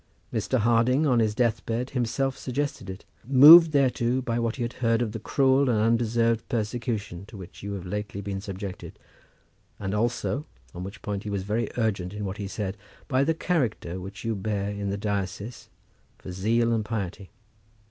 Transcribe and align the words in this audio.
Mr. 0.33 0.57
Harding, 0.57 1.05
on 1.05 1.19
his 1.19 1.35
deathbed, 1.35 1.91
himself 1.91 2.35
suggested 2.35 2.89
it, 2.89 3.05
moved 3.23 3.71
thereto 3.71 4.19
by 4.19 4.39
what 4.39 4.55
he 4.55 4.63
had 4.63 4.73
heard 4.81 4.99
of 4.99 5.11
the 5.11 5.19
cruel 5.19 5.69
and 5.69 5.79
undeserved 5.79 6.49
persecution 6.49 7.23
to 7.27 7.37
which 7.37 7.61
you 7.61 7.73
have 7.73 7.85
lately 7.85 8.19
been 8.19 8.41
subjected; 8.41 8.97
as 9.79 9.93
also, 9.93 10.47
on 10.73 10.83
which 10.83 11.03
point 11.03 11.21
he 11.21 11.29
was 11.29 11.43
very 11.43 11.69
urgent 11.77 12.15
in 12.15 12.25
what 12.25 12.37
he 12.37 12.47
said, 12.47 12.77
by 13.07 13.23
the 13.23 13.35
character 13.35 13.99
which 13.99 14.25
you 14.25 14.33
bear 14.33 14.71
in 14.71 14.89
the 14.89 14.97
diocese 14.97 15.69
for 16.17 16.31
zeal 16.31 16.73
and 16.73 16.83
piety. 16.83 17.29